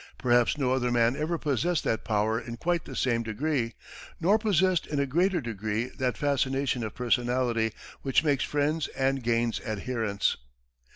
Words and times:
Perhaps 0.17 0.57
no 0.57 0.71
other 0.73 0.89
man 0.89 1.15
ever 1.15 1.37
possessed 1.37 1.83
that 1.83 2.03
power 2.03 2.39
in 2.39 2.57
quite 2.57 2.85
the 2.85 2.95
same 2.95 3.21
degree; 3.21 3.75
nor 4.19 4.39
possessed 4.39 4.87
in 4.87 4.99
a 4.99 5.05
greater 5.05 5.39
degree 5.39 5.89
that 5.99 6.17
fascination 6.17 6.83
of 6.83 6.95
personality 6.95 7.71
which 8.01 8.23
makes 8.23 8.43
friends 8.43 8.87
and 8.97 9.21
gains 9.21 9.61
adherents. 9.63 10.37